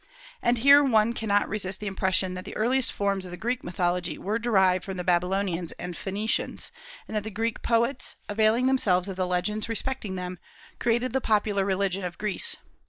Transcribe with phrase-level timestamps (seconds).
[0.41, 4.17] And here one cannot resist the impression that the earliest forms of the Greek mythology
[4.17, 6.71] were derived from the Babylonians and Phoenicians,
[7.07, 10.39] and that the Greek poets, availing themselves of the legends respecting them,
[10.79, 12.57] created the popular religion of Greece.